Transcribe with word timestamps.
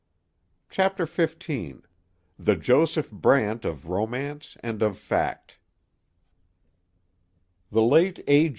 Chapter 0.71 1.05
XV 1.05 1.83
The 2.39 2.55
Joseph 2.55 3.11
Brant 3.11 3.65
of 3.65 3.87
Romance 3.87 4.57
and 4.63 4.81
of 4.81 4.97
Fact 4.97 5.59
THE 7.71 7.83
late 7.83 8.19
A. 8.27 8.49